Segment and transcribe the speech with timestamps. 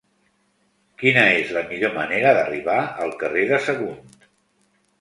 [1.01, 4.21] Quina és la millor manera d'arribar al carrer de Sagunt?